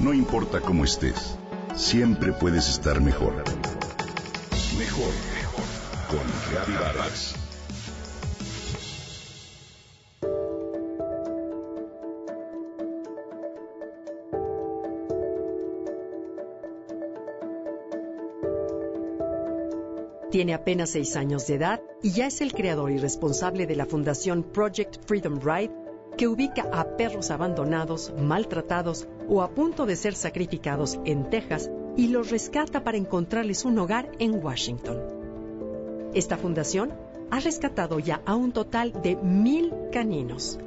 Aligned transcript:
No 0.00 0.14
importa 0.14 0.62
cómo 0.62 0.84
estés, 0.84 1.36
siempre 1.76 2.32
puedes 2.32 2.70
estar 2.70 3.02
mejor. 3.02 3.34
Mejor, 4.78 5.12
mejor. 5.34 5.64
Con 6.08 6.20
Reavivadas. 6.50 7.34
Tiene 20.30 20.54
apenas 20.54 20.90
seis 20.90 21.16
años 21.16 21.46
de 21.46 21.56
edad 21.56 21.82
y 22.02 22.12
ya 22.12 22.26
es 22.26 22.40
el 22.40 22.54
creador 22.54 22.90
y 22.90 22.96
responsable 22.96 23.66
de 23.66 23.76
la 23.76 23.84
fundación 23.84 24.44
Project 24.44 25.04
Freedom 25.04 25.40
Ride, 25.40 25.72
que 26.16 26.26
ubica 26.26 26.66
a 26.72 26.96
perros 26.96 27.30
abandonados, 27.30 28.14
maltratados 28.16 29.06
o 29.30 29.42
a 29.42 29.48
punto 29.48 29.86
de 29.86 29.96
ser 29.96 30.14
sacrificados 30.14 30.98
en 31.04 31.30
Texas 31.30 31.70
y 31.96 32.08
los 32.08 32.30
rescata 32.30 32.82
para 32.82 32.98
encontrarles 32.98 33.64
un 33.64 33.78
hogar 33.78 34.10
en 34.18 34.44
Washington. 34.44 34.98
Esta 36.12 36.36
fundación 36.36 36.92
ha 37.30 37.38
rescatado 37.38 38.00
ya 38.00 38.20
a 38.26 38.34
un 38.34 38.52
total 38.52 39.00
de 39.02 39.14
mil 39.16 39.72
caninos. 39.92 40.58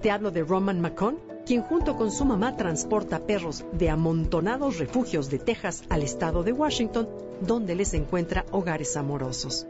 Te 0.00 0.12
hablo 0.12 0.30
de 0.30 0.44
Roman 0.44 0.80
McCone, 0.80 1.18
quien 1.44 1.62
junto 1.62 1.96
con 1.96 2.12
su 2.12 2.24
mamá 2.24 2.56
transporta 2.56 3.26
perros 3.26 3.64
de 3.72 3.90
amontonados 3.90 4.78
refugios 4.78 5.28
de 5.28 5.40
Texas 5.40 5.82
al 5.88 6.02
estado 6.02 6.44
de 6.44 6.52
Washington, 6.52 7.08
donde 7.40 7.74
les 7.74 7.92
encuentra 7.94 8.46
hogares 8.52 8.96
amorosos. 8.96 9.66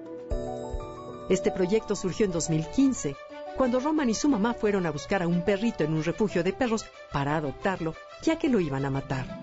Este 1.28 1.50
proyecto 1.50 1.96
surgió 1.96 2.26
en 2.26 2.32
2015, 2.32 3.16
cuando 3.56 3.80
Roman 3.80 4.10
y 4.10 4.14
su 4.14 4.28
mamá 4.28 4.54
fueron 4.54 4.86
a 4.86 4.90
buscar 4.90 5.22
a 5.22 5.26
un 5.26 5.42
perrito 5.42 5.82
en 5.84 5.94
un 5.94 6.04
refugio 6.04 6.44
de 6.44 6.52
perros 6.52 6.86
para 7.12 7.36
adoptarlo, 7.36 7.94
ya 8.22 8.38
que 8.38 8.48
lo 8.48 8.60
iban 8.60 8.84
a 8.84 8.90
matar. 8.90 9.40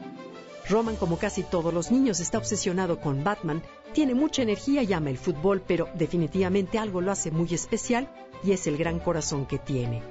Roman, 0.69 0.95
como 0.95 1.17
casi 1.17 1.43
todos 1.43 1.73
los 1.73 1.91
niños, 1.91 2.19
está 2.19 2.37
obsesionado 2.37 2.99
con 3.01 3.23
Batman, 3.23 3.61
tiene 3.93 4.13
mucha 4.13 4.41
energía 4.41 4.83
y 4.83 4.93
ama 4.93 5.09
el 5.09 5.17
fútbol, 5.17 5.61
pero 5.65 5.89
definitivamente 5.95 6.79
algo 6.79 7.01
lo 7.01 7.11
hace 7.11 7.31
muy 7.31 7.53
especial 7.53 8.09
y 8.43 8.51
es 8.51 8.65
el 8.67 8.77
gran 8.77 8.99
corazón 8.99 9.45
que 9.45 9.57
tiene. 9.57 10.01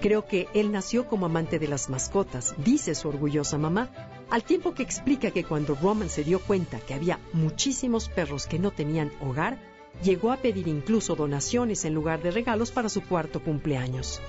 Creo 0.00 0.26
que 0.26 0.48
él 0.54 0.72
nació 0.72 1.06
como 1.06 1.26
amante 1.26 1.58
de 1.58 1.68
las 1.68 1.88
mascotas, 1.88 2.54
dice 2.58 2.94
su 2.94 3.08
orgullosa 3.08 3.58
mamá, 3.58 3.90
al 4.30 4.44
tiempo 4.44 4.74
que 4.74 4.82
explica 4.82 5.30
que 5.30 5.44
cuando 5.44 5.74
Roman 5.74 6.10
se 6.10 6.24
dio 6.24 6.40
cuenta 6.40 6.80
que 6.80 6.94
había 6.94 7.18
muchísimos 7.32 8.08
perros 8.08 8.46
que 8.46 8.58
no 8.58 8.70
tenían 8.70 9.12
hogar, 9.20 9.58
llegó 10.02 10.32
a 10.32 10.36
pedir 10.36 10.68
incluso 10.68 11.16
donaciones 11.16 11.84
en 11.84 11.94
lugar 11.94 12.22
de 12.22 12.30
regalos 12.30 12.70
para 12.70 12.88
su 12.88 13.02
cuarto 13.02 13.42
cumpleaños. 13.42 14.20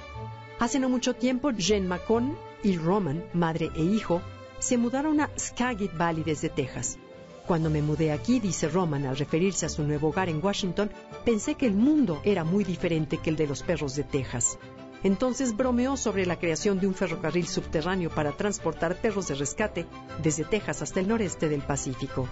Hace 0.60 0.80
no 0.80 0.90
mucho 0.90 1.14
tiempo, 1.14 1.52
Jen 1.56 1.88
McCone 1.88 2.36
y 2.64 2.78
Roman, 2.78 3.24
madre 3.34 3.70
e 3.76 3.84
hijo, 3.84 4.22
se 4.60 4.78
mudaron 4.78 5.22
a 5.22 5.30
Skagit 5.38 5.96
Valley 5.96 6.24
desde 6.24 6.50
Texas. 6.50 6.98
Cuando 7.46 7.70
me 7.70 7.82
mudé 7.82 8.12
aquí, 8.12 8.40
dice 8.40 8.68
Roman 8.68 9.06
al 9.06 9.18
referirse 9.18 9.66
a 9.66 9.70
su 9.70 9.84
nuevo 9.84 10.10
hogar 10.10 10.30
en 10.30 10.44
Washington, 10.44 10.90
pensé 11.24 11.56
que 11.56 11.66
el 11.66 11.76
mundo 11.76 12.20
era 12.24 12.44
muy 12.44 12.64
diferente 12.64 13.20
que 13.20 13.30
el 13.30 13.36
de 13.36 13.48
los 13.48 13.64
perros 13.64 13.96
de 13.96 14.04
Texas. 14.04 14.58
Entonces 15.04 15.56
bromeó 15.56 15.96
sobre 15.96 16.26
la 16.26 16.40
creación 16.40 16.80
de 16.80 16.88
un 16.88 16.96
ferrocarril 16.96 17.48
subterráneo 17.48 18.10
para 18.10 18.32
transportar 18.32 19.00
perros 19.00 19.28
de 19.28 19.36
rescate 19.36 19.86
desde 20.22 20.44
Texas 20.44 20.82
hasta 20.82 21.00
el 21.00 21.08
noreste 21.08 21.48
del 21.48 21.62
Pacífico. 21.62 22.28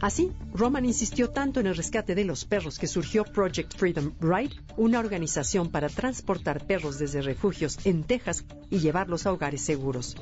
Así, 0.00 0.32
Roman 0.54 0.84
insistió 0.84 1.30
tanto 1.30 1.58
en 1.58 1.66
el 1.66 1.76
rescate 1.76 2.14
de 2.14 2.24
los 2.24 2.44
perros 2.44 2.78
que 2.78 2.86
surgió 2.86 3.24
Project 3.24 3.76
Freedom 3.76 4.14
Ride, 4.20 4.54
una 4.76 5.00
organización 5.00 5.70
para 5.70 5.88
transportar 5.88 6.66
perros 6.66 6.98
desde 6.98 7.20
refugios 7.20 7.78
en 7.84 8.04
Texas 8.04 8.44
y 8.70 8.78
llevarlos 8.78 9.26
a 9.26 9.32
hogares 9.32 9.62
seguros. 9.62 10.14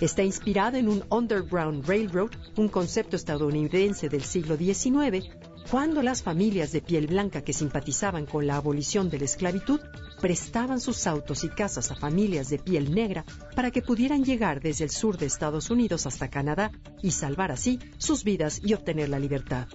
Está 0.00 0.22
inspirada 0.22 0.78
en 0.78 0.88
un 0.88 1.02
Underground 1.10 1.84
Railroad, 1.84 2.30
un 2.56 2.68
concepto 2.68 3.16
estadounidense 3.16 4.08
del 4.08 4.22
siglo 4.22 4.56
XIX, 4.56 5.26
cuando 5.68 6.02
las 6.02 6.22
familias 6.22 6.70
de 6.70 6.80
piel 6.80 7.08
blanca 7.08 7.42
que 7.42 7.52
simpatizaban 7.52 8.24
con 8.24 8.46
la 8.46 8.56
abolición 8.56 9.10
de 9.10 9.18
la 9.18 9.24
esclavitud 9.24 9.80
prestaban 10.20 10.80
sus 10.80 11.08
autos 11.08 11.42
y 11.42 11.48
casas 11.48 11.90
a 11.90 11.96
familias 11.96 12.48
de 12.48 12.60
piel 12.60 12.94
negra 12.94 13.24
para 13.56 13.72
que 13.72 13.82
pudieran 13.82 14.22
llegar 14.22 14.60
desde 14.60 14.84
el 14.84 14.90
sur 14.90 15.18
de 15.18 15.26
Estados 15.26 15.68
Unidos 15.68 16.06
hasta 16.06 16.30
Canadá 16.30 16.70
y 17.02 17.10
salvar 17.10 17.50
así 17.50 17.80
sus 17.98 18.22
vidas 18.22 18.60
y 18.62 18.74
obtener 18.74 19.08
la 19.08 19.18
libertad. 19.18 19.66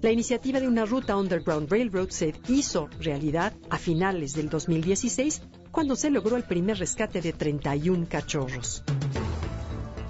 La 0.00 0.10
iniciativa 0.10 0.58
de 0.58 0.66
una 0.66 0.86
ruta 0.86 1.16
Underground 1.16 1.70
Railroad 1.70 2.08
se 2.08 2.34
hizo 2.48 2.88
realidad 2.98 3.52
a 3.70 3.78
finales 3.78 4.32
del 4.34 4.48
2016 4.48 5.40
cuando 5.70 5.94
se 5.94 6.10
logró 6.10 6.36
el 6.36 6.42
primer 6.42 6.78
rescate 6.78 7.20
de 7.20 7.32
31 7.32 8.08
cachorros. 8.08 8.82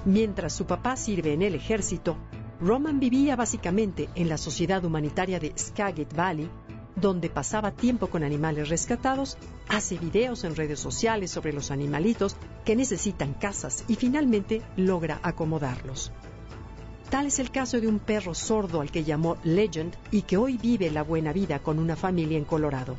Mientras 0.05 0.53
su 0.53 0.67
papá 0.67 0.97
sirve 0.97 1.33
en 1.33 1.43
el 1.43 1.55
ejército, 1.55 2.17
Roman 2.61 2.99
vivía 2.99 3.37
básicamente 3.37 4.09
en 4.17 4.29
la 4.29 4.37
sociedad 4.37 4.85
humanitaria 4.85 5.39
de 5.39 5.53
Skagit 5.57 6.15
Valley, 6.15 6.51
donde 6.97 7.31
pasaba 7.31 7.71
tiempo 7.71 8.09
con 8.09 8.25
animales 8.25 8.69
rescatados, 8.69 9.39
hace 9.69 9.99
videos 9.99 10.45
en 10.45 10.57
redes 10.57 10.81
sociales 10.81 11.31
sobre 11.31 11.53
los 11.53 11.71
animalitos 11.71 12.37
que 12.65 12.77
necesitan 12.77 13.35
casas 13.35 13.85
y 13.89 13.95
finalmente 13.95 14.63
logra 14.77 15.21
acomodarlos. 15.23 16.13
Tal 17.09 17.27
es 17.27 17.39
el 17.39 17.51
caso 17.51 17.81
de 17.81 17.89
un 17.89 17.99
perro 17.99 18.35
sordo 18.35 18.81
al 18.81 18.91
que 18.91 19.05
llamó 19.05 19.37
Legend 19.45 19.95
y 20.11 20.23
que 20.23 20.37
hoy 20.37 20.57
vive 20.57 20.91
la 20.91 21.03
buena 21.03 21.33
vida 21.33 21.61
con 21.61 21.79
una 21.79 21.95
familia 21.95 22.39
en 22.39 22.45
Colorado. 22.45 22.97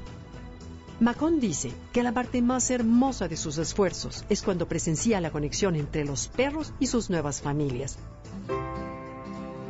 Macon 1.03 1.41
dice 1.41 1.74
que 1.91 2.02
la 2.02 2.14
parte 2.14 2.41
más 2.41 2.72
hermosa 2.72 3.28
de 3.28 3.36
sus 3.36 3.58
esfuerzos 3.58 4.24
es 4.30 4.41
cuando 4.41 4.69
presencia 4.69 5.19
la 5.19 5.31
conexión 5.31 5.75
entre 5.75 6.06
los 6.06 6.30
perros 6.30 6.72
y 6.80 6.88
sus 6.88 7.09
nuevas 7.09 7.41
familias. 7.41 8.00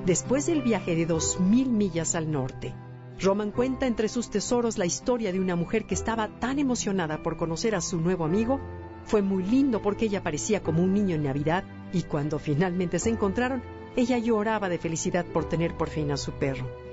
Después 0.05 0.45
del 0.45 0.61
viaje 0.61 0.95
de 0.95 1.07
2.000 1.07 1.65
millas 1.69 2.13
al 2.13 2.31
norte, 2.31 2.75
Roman 3.19 3.49
cuenta 3.49 3.87
entre 3.87 4.09
sus 4.09 4.29
tesoros 4.29 4.77
la 4.77 4.85
historia 4.85 5.31
de 5.31 5.39
una 5.39 5.55
mujer 5.55 5.87
que 5.87 5.95
estaba 5.95 6.27
tan 6.37 6.59
emocionada 6.59 7.23
por 7.23 7.35
conocer 7.35 7.73
a 7.73 7.81
su 7.81 7.99
nuevo 7.99 8.25
amigo. 8.25 8.59
Fue 9.05 9.23
muy 9.23 9.41
lindo 9.41 9.81
porque 9.81 10.05
ella 10.05 10.21
parecía 10.21 10.61
como 10.61 10.83
un 10.83 10.93
niño 10.93 11.15
en 11.15 11.23
Navidad 11.23 11.63
y 11.93 12.03
cuando 12.03 12.37
finalmente 12.37 12.99
se 12.99 13.09
encontraron, 13.09 13.63
ella 13.95 14.19
lloraba 14.19 14.69
de 14.69 14.77
felicidad 14.77 15.25
por 15.25 15.49
tener 15.49 15.75
por 15.77 15.89
fin 15.89 16.11
a 16.11 16.17
su 16.17 16.31
perro. 16.33 16.92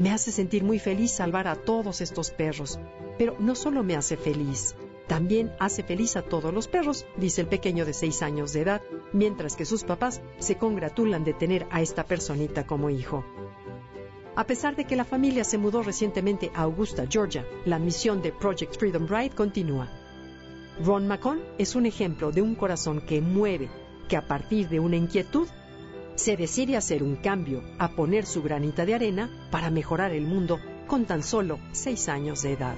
Me 0.00 0.10
hace 0.10 0.32
sentir 0.32 0.64
muy 0.64 0.78
feliz 0.78 1.10
salvar 1.10 1.46
a 1.46 1.56
todos 1.56 2.00
estos 2.00 2.30
perros, 2.30 2.80
pero 3.18 3.36
no 3.38 3.54
solo 3.54 3.82
me 3.82 3.96
hace 3.96 4.16
feliz, 4.16 4.74
también 5.06 5.52
hace 5.58 5.82
feliz 5.82 6.16
a 6.16 6.22
todos 6.22 6.54
los 6.54 6.68
perros, 6.68 7.04
dice 7.18 7.42
el 7.42 7.48
pequeño 7.48 7.84
de 7.84 7.92
seis 7.92 8.22
años 8.22 8.54
de 8.54 8.62
edad, 8.62 8.80
mientras 9.12 9.56
que 9.56 9.66
sus 9.66 9.84
papás 9.84 10.22
se 10.38 10.56
congratulan 10.56 11.22
de 11.22 11.34
tener 11.34 11.66
a 11.70 11.82
esta 11.82 12.04
personita 12.04 12.66
como 12.66 12.88
hijo. 12.88 13.26
A 14.36 14.46
pesar 14.46 14.74
de 14.74 14.86
que 14.86 14.96
la 14.96 15.04
familia 15.04 15.44
se 15.44 15.58
mudó 15.58 15.82
recientemente 15.82 16.50
a 16.54 16.62
Augusta, 16.62 17.04
Georgia, 17.06 17.44
la 17.66 17.78
misión 17.78 18.22
de 18.22 18.32
Project 18.32 18.78
Freedom 18.78 19.06
Ride 19.06 19.34
continúa. 19.34 19.90
Ron 20.82 21.08
McCon 21.08 21.42
es 21.58 21.74
un 21.74 21.84
ejemplo 21.84 22.32
de 22.32 22.40
un 22.40 22.54
corazón 22.54 23.02
que 23.02 23.20
mueve, 23.20 23.68
que 24.08 24.16
a 24.16 24.26
partir 24.26 24.70
de 24.70 24.80
una 24.80 24.96
inquietud 24.96 25.46
se 26.20 26.36
decide 26.36 26.76
hacer 26.76 27.02
un 27.02 27.16
cambio, 27.16 27.62
a 27.78 27.92
poner 27.92 28.26
su 28.26 28.42
granita 28.42 28.84
de 28.84 28.94
arena 28.94 29.30
para 29.50 29.70
mejorar 29.70 30.12
el 30.12 30.26
mundo 30.26 30.60
con 30.86 31.06
tan 31.06 31.22
solo 31.22 31.58
seis 31.72 32.10
años 32.10 32.42
de 32.42 32.52
edad. 32.52 32.76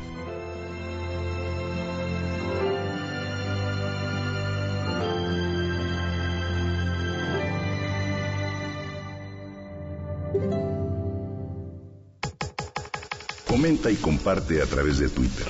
Comenta 13.49 13.91
y 13.91 13.97
comparte 13.97 14.63
a 14.63 14.67
través 14.67 14.99
de 14.99 15.09
Twitter. 15.09 15.49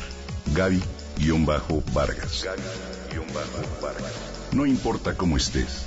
Gaby-Vargas. 0.54 2.46
No 4.52 4.64
importa 4.66 5.14
cómo 5.14 5.36
estés, 5.36 5.86